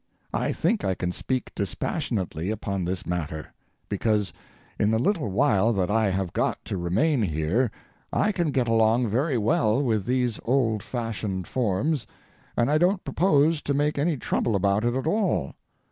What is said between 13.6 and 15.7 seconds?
to make any trouble about it at all.